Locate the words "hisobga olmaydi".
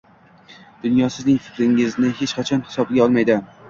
2.69-3.43